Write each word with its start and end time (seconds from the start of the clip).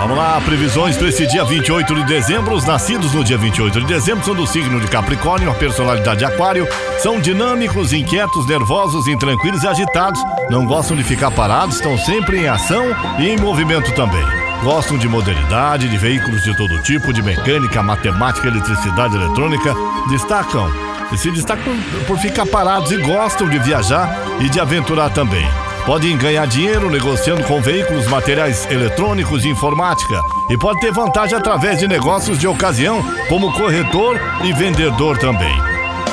Vamos 0.00 0.16
lá, 0.16 0.40
previsões 0.40 0.96
para 0.96 1.08
esse 1.10 1.26
dia 1.26 1.44
28 1.44 1.94
de 1.94 2.04
dezembro. 2.04 2.54
Os 2.54 2.64
nascidos 2.64 3.12
no 3.12 3.22
dia 3.22 3.36
28 3.36 3.82
de 3.82 3.86
dezembro 3.86 4.24
são 4.24 4.34
do 4.34 4.46
signo 4.46 4.80
de 4.80 4.88
Capricórnio, 4.88 5.50
a 5.50 5.54
personalidade 5.54 6.20
de 6.20 6.24
Aquário. 6.24 6.66
São 7.00 7.20
dinâmicos, 7.20 7.92
inquietos, 7.92 8.46
nervosos, 8.46 9.06
intranquilos 9.06 9.62
e 9.62 9.68
agitados. 9.68 10.18
Não 10.48 10.64
gostam 10.64 10.96
de 10.96 11.04
ficar 11.04 11.30
parados, 11.30 11.76
estão 11.76 11.98
sempre 11.98 12.38
em 12.38 12.48
ação 12.48 12.86
e 13.18 13.28
em 13.28 13.36
movimento 13.36 13.92
também. 13.92 14.24
Gostam 14.64 14.96
de 14.96 15.06
modernidade, 15.06 15.86
de 15.86 15.98
veículos 15.98 16.42
de 16.44 16.56
todo 16.56 16.80
tipo, 16.80 17.12
de 17.12 17.22
mecânica, 17.22 17.82
matemática, 17.82 18.48
eletricidade, 18.48 19.14
eletrônica. 19.14 19.74
Destacam 20.08 20.72
e 21.12 21.18
se 21.18 21.30
destacam 21.30 21.74
por, 21.90 22.04
por 22.06 22.18
ficar 22.18 22.46
parados 22.46 22.90
e 22.90 22.96
gostam 22.96 23.46
de 23.50 23.58
viajar 23.58 24.18
e 24.40 24.48
de 24.48 24.58
aventurar 24.58 25.10
também. 25.10 25.46
Podem 25.86 26.16
ganhar 26.16 26.46
dinheiro 26.46 26.90
negociando 26.90 27.42
com 27.44 27.60
veículos, 27.60 28.06
materiais 28.06 28.66
eletrônicos 28.70 29.44
e 29.44 29.48
informática. 29.48 30.20
E 30.48 30.56
pode 30.56 30.80
ter 30.80 30.92
vantagem 30.92 31.36
através 31.36 31.78
de 31.78 31.88
negócios 31.88 32.38
de 32.38 32.46
ocasião, 32.46 33.02
como 33.28 33.52
corretor 33.52 34.20
e 34.44 34.52
vendedor 34.52 35.18
também. 35.18 35.54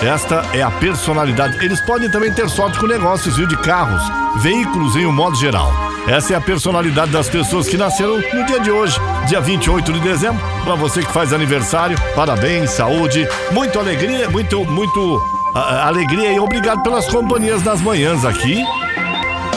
Esta 0.02 0.46
é 0.54 0.62
a 0.62 0.72
personalidade. 0.72 1.58
Eles 1.64 1.82
podem 1.82 2.10
também 2.10 2.32
ter 2.32 2.50
sorte 2.50 2.80
com 2.80 2.88
negócios, 2.88 3.36
viu, 3.36 3.48
de 3.48 3.58
carros, 3.58 4.02
veículos 4.42 4.96
em 4.96 5.06
um 5.06 5.12
modo 5.12 5.36
geral. 5.36 5.72
Essa 6.08 6.34
é 6.34 6.38
a 6.38 6.42
personalidade 6.42 7.12
das 7.12 7.28
pessoas 7.28 7.68
que 7.68 7.76
nasceram 7.78 8.18
no 8.18 8.46
dia 8.46 8.60
de 8.62 8.72
hoje, 8.72 8.98
dia 9.28 9.42
28 9.42 9.92
de 9.92 10.00
dezembro. 10.00 10.42
Para 10.64 10.76
você 10.76 11.04
que 11.04 11.12
faz 11.12 11.34
aniversário, 11.34 11.98
parabéns, 12.16 12.72
saúde, 12.72 13.28
muita 13.52 13.80
alegria, 13.80 14.30
muito, 14.30 14.64
muito 14.66 15.22
a, 15.54 15.88
alegria 15.88 16.32
e 16.32 16.40
obrigado 16.40 16.82
pelas 16.84 17.08
companhias 17.08 17.62
nas 17.64 17.82
manhãs 17.82 18.24
aqui 18.24 18.64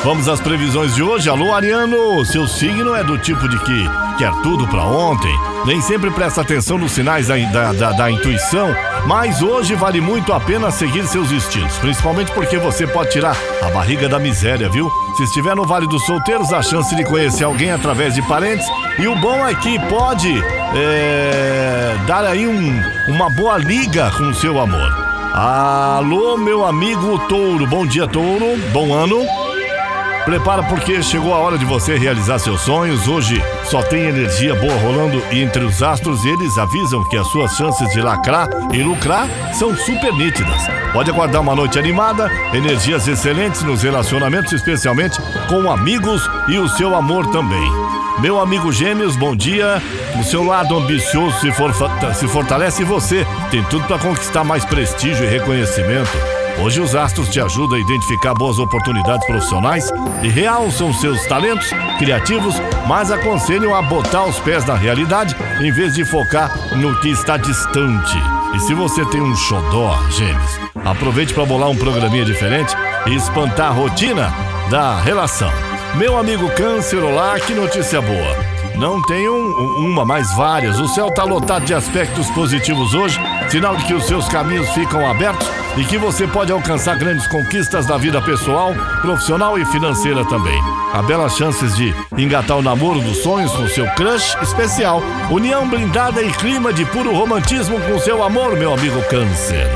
Vamos 0.03 0.29
às 0.29 0.41
previsões 0.41 0.95
de 0.95 1.03
hoje. 1.03 1.29
Alô, 1.29 1.55
Ariano! 1.55 2.25
Seu 2.25 2.49
signo 2.49 2.95
é 2.95 3.05
do 3.05 3.19
tipo 3.19 3.47
de 3.47 3.59
que 3.59 3.85
quer 4.17 4.33
tudo 4.43 4.67
para 4.67 4.83
ontem. 4.83 5.31
Nem 5.67 5.83
sempre 5.83 6.11
presta 6.11 6.41
atenção 6.41 6.79
nos 6.79 6.93
sinais 6.93 7.27
da, 7.27 7.37
da, 7.37 7.73
da, 7.73 7.93
da, 7.93 8.11
intuição, 8.11 8.75
mas 9.07 9.43
hoje 9.43 9.75
vale 9.75 10.01
muito 10.01 10.33
a 10.33 10.41
pena 10.41 10.71
seguir 10.71 11.07
seus 11.07 11.31
instintos, 11.31 11.77
principalmente 11.77 12.33
porque 12.33 12.57
você 12.57 12.87
pode 12.87 13.11
tirar 13.11 13.37
a 13.61 13.69
barriga 13.69 14.09
da 14.09 14.19
miséria, 14.19 14.71
viu? 14.71 14.91
Se 15.19 15.25
estiver 15.25 15.55
no 15.55 15.67
Vale 15.67 15.87
dos 15.87 16.07
Solteiros, 16.07 16.51
a 16.51 16.63
chance 16.63 16.97
de 16.97 17.05
conhecer 17.05 17.45
alguém 17.45 17.71
através 17.71 18.15
de 18.15 18.23
parentes. 18.23 18.67
E 18.99 19.07
o 19.07 19.15
bom 19.17 19.47
é 19.47 19.55
que 19.55 19.79
pode 19.81 20.33
é, 20.75 21.95
dar 22.07 22.25
aí 22.25 22.47
um, 22.49 22.83
uma 23.07 23.29
boa 23.29 23.59
liga 23.59 24.11
com 24.17 24.31
o 24.31 24.35
seu 24.35 24.59
amor. 24.59 25.11
Alô, 25.35 26.39
meu 26.39 26.65
amigo 26.65 27.19
Touro. 27.29 27.67
Bom 27.67 27.87
dia, 27.87 28.07
Touro. 28.07 28.57
Bom 28.73 28.95
ano. 28.95 29.50
Prepara 30.25 30.63
porque 30.63 31.03
chegou 31.03 31.35
a 31.35 31.39
hora 31.39 31.57
de 31.57 31.65
você 31.65 31.97
realizar 31.97 32.39
seus 32.39 32.61
sonhos. 32.61 33.09
Hoje 33.09 33.43
só 33.65 33.83
tem 33.83 34.05
energia 34.05 34.55
boa 34.55 34.77
rolando 34.77 35.23
entre 35.33 35.65
os 35.65 35.83
astros 35.83 36.25
e 36.25 36.29
eles 36.29 36.59
avisam 36.59 37.03
que 37.09 37.17
as 37.17 37.27
suas 37.29 37.57
chances 37.57 37.91
de 37.93 38.01
lacrar 38.01 38.49
e 38.73 38.83
lucrar 38.83 39.27
são 39.55 39.75
super 39.75 40.13
nítidas. 40.13 40.63
Pode 40.93 41.11
aguardar 41.11 41.41
uma 41.41 41.55
noite 41.55 41.79
animada, 41.79 42.31
energias 42.53 43.09
excelentes 43.09 43.63
nos 43.63 43.83
relacionamentos, 43.83 44.53
especialmente 44.53 45.19
com 45.49 45.71
amigos 45.71 46.29
e 46.49 46.59
o 46.59 46.69
seu 46.69 46.95
amor 46.95 47.27
também. 47.29 47.71
Meu 48.21 48.39
amigo 48.39 48.71
Gêmeos, 48.71 49.17
bom 49.17 49.35
dia. 49.35 49.83
O 50.21 50.23
seu 50.23 50.45
lado 50.45 50.77
ambicioso 50.77 51.41
se, 51.41 51.51
for, 51.53 51.73
se 52.15 52.29
fortalece 52.29 52.83
e 52.83 52.85
você 52.85 53.27
tem 53.51 53.65
tudo 53.65 53.87
para 53.87 53.99
conquistar 53.99 54.45
mais 54.45 54.65
prestígio 54.67 55.25
e 55.25 55.29
reconhecimento. 55.29 56.40
Hoje 56.59 56.81
os 56.81 56.95
astros 56.95 57.29
te 57.29 57.41
ajudam 57.41 57.77
a 57.77 57.81
identificar 57.81 58.35
boas 58.35 58.59
oportunidades 58.59 59.27
profissionais 59.27 59.91
e 60.23 60.29
realçam 60.29 60.93
seus 60.93 61.25
talentos 61.27 61.71
criativos, 61.99 62.55
mas 62.87 63.11
aconselham 63.11 63.75
a 63.75 63.83
botar 63.83 64.25
os 64.25 64.39
pés 64.41 64.65
na 64.65 64.75
realidade 64.75 65.35
em 65.61 65.73
vez 65.73 65.95
de 65.95 66.05
focar 66.05 66.77
no 66.77 66.99
que 67.01 67.09
está 67.09 67.37
distante. 67.37 68.17
E 68.55 68.61
se 68.61 68.75
você 68.75 69.05
tem 69.07 69.23
um 69.23 69.37
xodó, 69.37 69.97
gêmeos, 70.11 70.61
aproveite 70.85 71.33
para 71.33 71.47
bolar 71.47 71.71
um 71.71 71.77
programinha 71.77 72.25
diferente 72.25 72.75
e 73.07 73.15
espantar 73.15 73.69
a 73.69 73.75
rotina 73.75 74.33
da 74.69 75.01
relação. 75.01 75.51
Meu 75.95 76.19
amigo 76.19 76.49
Câncer, 76.51 77.03
olá, 77.03 77.39
que 77.41 77.55
notícia 77.55 78.01
boa. 78.01 78.61
Não 78.77 79.03
tem 79.03 79.29
um, 79.29 79.51
uma, 79.77 80.05
mas 80.05 80.35
várias. 80.35 80.79
O 80.81 80.89
céu 80.89 81.09
está 81.09 81.25
lotado 81.25 81.65
de 81.67 81.75
aspectos 81.75 82.31
positivos 82.31 82.95
hoje, 82.95 83.21
sinal 83.51 83.77
de 83.77 83.85
que 83.85 83.95
os 83.95 84.05
seus 84.05 84.29
caminhos 84.29 84.69
ficam 84.71 85.05
abertos 85.09 85.47
e 85.77 85.85
que 85.85 85.99
você 85.99 86.27
pode 86.27 86.53
alcançar 86.53 86.97
grandes 86.97 87.27
conquistas 87.27 87.87
na 87.87 87.97
vida 87.97 88.23
pessoal, 88.23 88.73
profissional 89.01 89.59
e 89.59 89.65
financeira 89.65 90.25
também. 90.25 90.61
Há 90.93 91.03
belas 91.03 91.37
chances 91.37 91.75
de 91.75 91.95
engatar 92.17 92.57
o 92.57 92.63
namoro 92.63 93.01
dos 93.01 93.19
sonhos 93.19 93.53
com 93.53 93.67
seu 93.69 93.87
crush 93.95 94.37
especial, 94.41 95.03
união 95.31 95.69
blindada 95.69 96.23
e 96.23 96.31
clima 96.31 96.73
de 96.73 96.85
puro 96.85 97.13
romantismo 97.13 97.81
com 97.81 97.99
seu 97.99 98.23
amor, 98.23 98.57
meu 98.57 98.73
amigo 98.73 99.03
Câncer. 99.09 99.69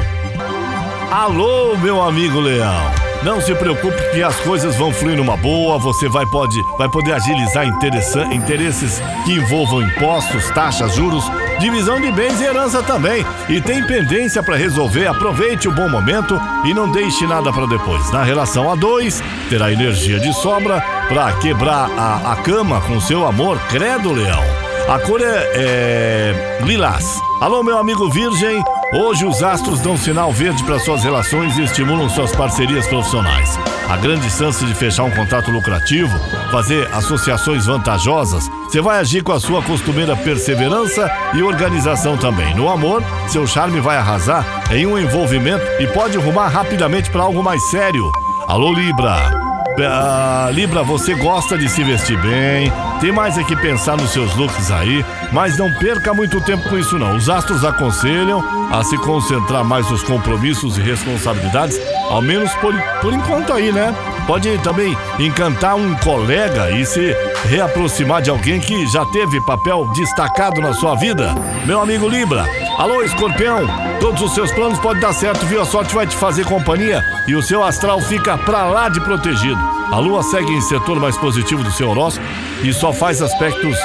Alô, 1.11 1.77
meu 1.77 2.03
amigo 2.03 2.41
Leão. 2.41 3.05
Não 3.25 3.41
se 3.41 3.55
preocupe 3.55 4.11
que 4.13 4.23
as 4.23 4.37
coisas 4.41 4.77
vão 4.77 4.93
fluir 4.93 5.17
numa 5.17 5.37
boa, 5.37 5.79
você 5.79 6.09
vai, 6.09 6.27
pode, 6.27 6.61
vai 6.77 6.89
poder 6.91 7.13
agilizar 7.13 7.67
interesses 7.67 9.01
que 9.25 9.33
envolvam 9.33 9.83
impostos, 9.83 10.51
taxas, 10.51 10.95
juros, 10.95 11.25
divisão 11.59 12.01
de 12.01 12.11
bens 12.13 12.41
e 12.41 12.45
herança 12.45 12.83
também. 12.83 13.25
E 13.49 13.61
tem 13.61 13.87
pendência 13.87 14.43
para 14.43 14.57
resolver, 14.57 15.07
aproveite 15.07 15.69
o 15.69 15.73
bom 15.73 15.89
momento 15.89 16.41
e 16.65 16.75
não 16.75 16.91
deixe 16.91 17.27
nada 17.27 17.53
para 17.53 17.67
depois. 17.67 18.11
Na 18.11 18.23
relação 18.23 18.71
a 18.71 18.75
dois, 18.75 19.23
terá 19.49 19.73
energia 19.73 20.19
de 20.19 20.33
sobra 20.33 20.81
para 21.09 21.33
quebrar 21.35 21.91
a, 21.97 22.33
a 22.33 22.37
cama 22.37 22.81
com 22.83 23.01
seu 23.01 23.27
amor, 23.27 23.59
credo 23.69 24.13
leão. 24.13 24.43
A 24.89 24.99
cor 24.99 25.21
é, 25.21 25.51
é 25.55 26.59
lilás. 26.63 27.19
Alô, 27.41 27.63
meu 27.63 27.79
amigo 27.79 28.11
virgem, 28.11 28.63
Hoje 28.97 29.27
os 29.27 29.43
astros 29.43 29.81
dão 29.81 29.97
sinal 29.97 30.31
verde 30.31 30.63
para 30.63 30.79
suas 30.79 31.03
relações 31.03 31.59
e 31.59 31.63
estimulam 31.63 32.09
suas 32.09 32.31
parcerias 32.31 32.87
profissionais. 32.87 33.59
Há 33.89 33.97
grande 33.97 34.31
chance 34.31 34.65
de 34.65 34.75
fechar 34.75 35.05
um 35.05 35.11
contrato 35.11 35.51
lucrativo, 35.51 36.19
fazer 36.51 36.89
associações 36.93 37.67
vantajosas. 37.67 38.49
Você 38.65 38.81
vai 38.81 38.99
agir 38.99 39.23
com 39.23 39.33
a 39.33 39.41
sua 39.41 39.63
costumeira 39.63 40.17
perseverança 40.17 41.11
e 41.35 41.43
organização 41.43 42.17
também. 42.17 42.55
No 42.55 42.69
amor, 42.69 43.03
seu 43.29 43.47
charme 43.47 43.81
vai 43.81 43.97
arrasar 43.97 44.45
em 44.73 44.87
um 44.87 44.99
envolvimento 44.99 45.65
e 45.81 45.87
pode 45.87 46.17
rumar 46.17 46.51
rapidamente 46.51 47.11
para 47.11 47.23
algo 47.23 47.43
mais 47.43 47.63
sério. 47.71 48.11
Alô 48.49 48.73
Libra, 48.73 49.45
ah, 49.83 50.51
Libra, 50.53 50.85
você 50.85 51.17
gosta 51.17 51.59
de 51.59 51.69
se 51.69 51.83
vestir 51.83 52.17
bem, 52.21 52.73
tem 53.01 53.11
mais 53.11 53.37
é 53.37 53.43
que 53.43 53.57
pensar 53.57 53.97
nos 53.97 54.13
seus 54.13 54.33
looks 54.37 54.71
aí, 54.71 55.05
mas 55.33 55.59
não 55.59 55.73
perca 55.73 56.15
muito 56.15 56.41
tempo 56.41 56.69
com 56.69 56.79
isso 56.79 56.97
não. 56.97 57.17
Os 57.17 57.29
astros 57.29 57.65
aconselham 57.65 58.41
a 58.73 58.85
se 58.85 58.97
concentrar 58.99 59.65
mais 59.65 59.91
nos 59.91 60.05
compromissos 60.05 60.79
e 60.79 60.81
responsabilidades, 60.81 61.77
ao 62.15 62.23
menos 62.23 62.55
por, 62.55 62.73
por 63.03 63.13
enquanto 63.13 63.53
aí, 63.53 63.73
né? 63.73 63.93
Pode 64.25 64.57
também 64.59 64.97
encantar 65.19 65.75
um 65.75 65.97
colega 65.97 66.71
e 66.71 66.87
se 66.87 67.13
reaproximar 67.47 68.23
de 68.23 68.31
alguém 68.31 68.61
que 68.61 68.87
já 68.87 69.05
teve 69.07 69.41
papel 69.41 69.85
destacado 69.93 70.61
na 70.61 70.73
sua 70.73 70.95
vida. 70.95 71.35
Meu 71.67 71.81
amigo 71.81 72.09
Libra, 72.09 72.47
alô 72.79 73.03
escorpião, 73.03 73.67
todos 74.01 74.23
os 74.23 74.33
seus 74.33 74.53
planos 74.53 74.79
podem 74.79 75.03
dar 75.03 75.13
certo, 75.13 75.45
viu? 75.47 75.61
A 75.61 75.67
sorte 75.67 75.93
vai 75.93 76.07
te 76.07 76.17
fazer 76.17 76.45
companhia 76.47 77.03
e 77.27 77.35
o 77.35 77.43
seu 77.43 77.65
astral 77.65 78.01
fica 78.01 78.39
pra 78.39 78.65
lá 78.65 78.89
de 78.89 79.01
protegido. 79.01 79.61
A 79.91 79.99
lua 79.99 80.23
segue 80.23 80.53
em 80.53 80.61
setor 80.61 81.01
mais 81.01 81.19
positivo 81.19 81.65
do 81.65 81.73
seu 81.73 81.91
horóscopo 81.91 82.27
e 82.63 82.73
só 82.73 82.93
faz 82.93 83.21
aspectos 83.21 83.77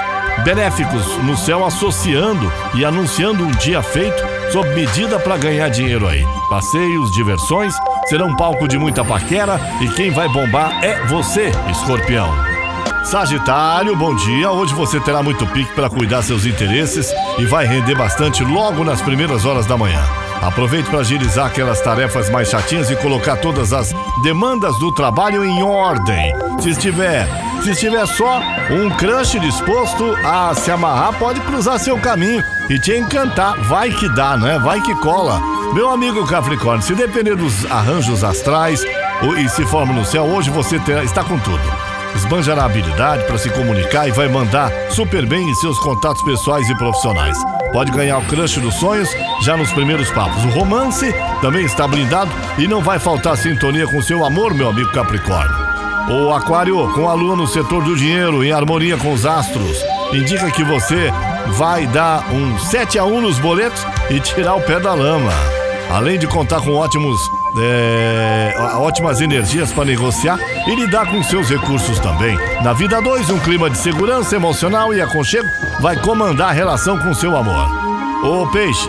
benéficos 0.43 1.17
no 1.23 1.35
céu, 1.35 1.65
associando 1.65 2.51
e 2.75 2.85
anunciando 2.85 3.43
um 3.43 3.51
dia 3.51 3.81
feito 3.81 4.23
sob 4.51 4.69
medida 4.73 5.19
para 5.19 5.37
ganhar 5.37 5.69
dinheiro 5.69 6.07
aí. 6.07 6.25
Passeios, 6.49 7.11
diversões 7.11 7.73
serão 8.07 8.35
palco 8.35 8.67
de 8.67 8.77
muita 8.77 9.03
paquera 9.03 9.59
e 9.81 9.87
quem 9.89 10.11
vai 10.11 10.27
bombar 10.29 10.83
é 10.83 11.05
você, 11.05 11.51
escorpião. 11.69 12.29
Sagitário, 13.03 13.95
bom 13.95 14.15
dia. 14.15 14.51
Hoje 14.51 14.73
você 14.73 14.99
terá 14.99 15.23
muito 15.23 15.45
pique 15.47 15.73
para 15.73 15.89
cuidar 15.89 16.21
seus 16.21 16.45
interesses 16.45 17.13
e 17.37 17.45
vai 17.45 17.65
render 17.65 17.95
bastante 17.95 18.43
logo 18.43 18.83
nas 18.83 19.01
primeiras 19.01 19.45
horas 19.45 19.65
da 19.65 19.77
manhã. 19.77 20.01
Aproveite 20.41 20.89
para 20.89 20.99
agilizar 20.99 21.47
aquelas 21.47 21.81
tarefas 21.81 22.29
mais 22.29 22.49
chatinhas 22.49 22.89
e 22.89 22.95
colocar 22.95 23.37
todas 23.37 23.73
as 23.73 23.93
demandas 24.23 24.77
do 24.79 24.91
trabalho 24.91 25.43
em 25.43 25.61
ordem. 25.63 26.33
Se 26.59 26.69
estiver, 26.69 27.27
se 27.63 27.71
estiver 27.71 28.05
só 28.07 28.41
um 28.71 28.89
crush 28.91 29.39
disposto 29.39 30.15
a 30.23 30.53
se 30.53 30.71
amarrar, 30.71 31.17
pode 31.17 31.39
cruzar 31.41 31.79
seu 31.79 31.99
caminho 31.99 32.43
e 32.69 32.79
te 32.79 32.95
encantar. 32.95 33.59
Vai 33.63 33.91
que 33.91 34.07
dá, 34.09 34.37
né? 34.37 34.59
Vai 34.59 34.81
que 34.81 34.95
cola. 34.95 35.41
Meu 35.73 35.89
amigo 35.89 36.25
Capricórnio, 36.25 36.81
se 36.81 36.95
depender 36.95 37.35
dos 37.35 37.65
arranjos 37.69 38.23
astrais 38.23 38.83
e 39.37 39.49
se 39.49 39.65
forma 39.65 39.93
no 39.93 40.05
céu, 40.05 40.23
hoje 40.23 40.49
você 40.49 40.79
terá, 40.79 41.03
está 41.03 41.23
com 41.23 41.37
tudo 41.39 41.89
esbanjará 42.15 42.65
habilidade 42.65 43.23
para 43.25 43.37
se 43.37 43.49
comunicar 43.49 44.07
e 44.07 44.11
vai 44.11 44.27
mandar 44.27 44.71
super 44.91 45.25
bem 45.25 45.47
em 45.47 45.55
seus 45.55 45.79
contatos 45.79 46.21
pessoais 46.23 46.69
e 46.69 46.75
profissionais. 46.75 47.37
Pode 47.71 47.91
ganhar 47.91 48.17
o 48.17 48.25
crush 48.25 48.59
dos 48.59 48.75
sonhos 48.75 49.09
já 49.43 49.55
nos 49.55 49.71
primeiros 49.71 50.09
papos. 50.11 50.43
O 50.45 50.49
romance 50.49 51.13
também 51.41 51.65
está 51.65 51.87
blindado 51.87 52.31
e 52.57 52.67
não 52.67 52.81
vai 52.81 52.99
faltar 52.99 53.37
sintonia 53.37 53.87
com 53.87 54.01
seu 54.01 54.25
amor, 54.25 54.53
meu 54.53 54.69
amigo 54.69 54.91
Capricórnio. 54.91 55.68
O 56.07 56.33
Aquário, 56.33 56.91
com 56.93 57.09
a 57.09 57.13
lua 57.13 57.35
no 57.35 57.47
setor 57.47 57.83
do 57.83 57.95
dinheiro, 57.95 58.43
em 58.43 58.51
harmonia 58.51 58.97
com 58.97 59.13
os 59.13 59.25
astros. 59.25 59.77
indica 60.13 60.49
que 60.49 60.63
você 60.63 61.11
vai 61.57 61.85
dar 61.87 62.23
um 62.31 62.57
7 62.57 62.97
a 62.97 63.05
1 63.05 63.21
nos 63.21 63.37
boletos 63.37 63.85
e 64.09 64.19
tirar 64.19 64.55
o 64.55 64.61
pé 64.61 64.79
da 64.79 64.93
lama. 64.93 65.31
Além 65.91 66.17
de 66.17 66.25
contar 66.27 66.61
com 66.61 66.75
ótimos 66.75 67.19
é, 67.57 68.53
ótimas 68.75 69.21
energias 69.21 69.71
para 69.71 69.85
negociar 69.85 70.39
e 70.67 70.75
lidar 70.75 71.07
com 71.07 71.21
seus 71.23 71.49
recursos 71.49 71.99
também. 71.99 72.37
Na 72.63 72.73
vida 72.73 73.01
2, 73.01 73.29
um 73.29 73.39
clima 73.39 73.69
de 73.69 73.77
segurança 73.77 74.35
emocional 74.35 74.93
e 74.93 75.01
aconchego 75.01 75.47
vai 75.79 75.95
comandar 75.97 76.49
a 76.49 76.53
relação 76.53 76.97
com 76.97 77.13
seu 77.13 77.35
amor. 77.35 77.67
Ô 78.23 78.47
Peixes, 78.47 78.87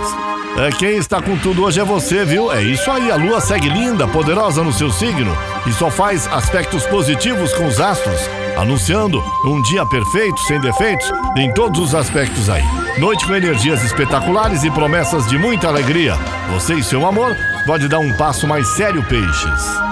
é, 0.59 0.71
quem 0.71 0.97
está 0.97 1.23
com 1.23 1.37
tudo 1.39 1.65
hoje 1.65 1.81
é 1.81 1.85
você, 1.85 2.25
viu? 2.25 2.53
É 2.53 2.62
isso 2.62 2.91
aí, 2.91 3.11
a 3.11 3.17
lua 3.17 3.41
segue 3.41 3.69
linda, 3.69 4.07
poderosa 4.09 4.62
no 4.62 4.73
seu 4.73 4.91
signo 4.91 5.35
e 5.67 5.73
só 5.73 5.91
faz 5.91 6.27
aspectos 6.27 6.85
positivos 6.87 7.53
com 7.53 7.67
os 7.67 7.81
astros, 7.81 8.21
anunciando 8.57 9.23
um 9.45 9.61
dia 9.62 9.85
perfeito, 9.87 10.41
sem 10.43 10.61
defeitos, 10.61 11.11
em 11.37 11.53
todos 11.53 11.81
os 11.81 11.95
aspectos 11.95 12.49
aí. 12.49 12.65
Noite 12.99 13.27
com 13.27 13.35
energias 13.35 13.83
espetaculares 13.85 14.65
e 14.65 14.71
promessas 14.71 15.27
de 15.27 15.39
muita 15.39 15.69
alegria. 15.69 16.15
Você 16.51 16.75
e 16.75 16.83
seu 16.83 17.07
amor 17.07 17.37
pode 17.67 17.89
dar 17.89 17.99
um 17.99 18.12
passo 18.15 18.47
mais 18.47 18.67
sério, 18.69 19.03
peixes. 19.05 19.91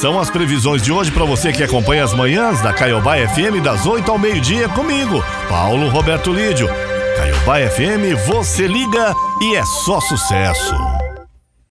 São 0.00 0.18
as 0.18 0.28
previsões 0.28 0.82
de 0.82 0.92
hoje 0.92 1.10
para 1.12 1.24
você 1.24 1.52
que 1.52 1.62
acompanha 1.62 2.04
as 2.04 2.12
manhãs 2.12 2.60
da 2.60 2.72
Caiobá 2.72 3.16
FM 3.16 3.62
das 3.62 3.86
8 3.86 4.10
ao 4.10 4.18
meio-dia 4.18 4.68
comigo, 4.68 5.24
Paulo 5.48 5.88
Roberto 5.88 6.32
Lídio. 6.32 6.68
Caiobá 7.16 7.58
FM, 7.70 8.26
você 8.26 8.66
liga 8.66 9.14
e 9.40 9.54
é 9.54 9.64
só 9.64 10.00
sucesso. 10.00 10.93